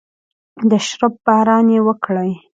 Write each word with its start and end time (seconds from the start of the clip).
د 0.69 0.71
شرپ 0.87 1.13
باران 1.25 1.67
وکړي 1.87 2.31